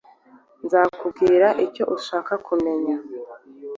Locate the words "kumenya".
2.45-2.95